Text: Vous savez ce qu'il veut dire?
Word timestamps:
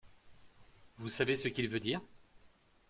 Vous 0.97 1.09
savez 1.09 1.35
ce 1.35 1.47
qu'il 1.47 1.67
veut 1.69 1.79
dire? 1.79 2.01